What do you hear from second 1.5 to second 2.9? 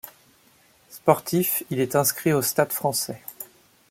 il est inscrit au Stade